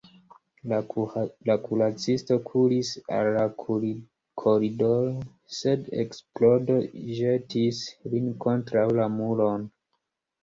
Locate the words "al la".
3.17-3.43